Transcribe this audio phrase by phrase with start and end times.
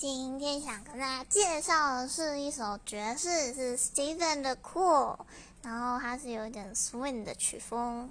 [0.00, 5.14] 今天想跟大家介绍的是一首爵士，是 Steven 的 cool，
[5.62, 8.10] 然后它是有点 swing 的曲风。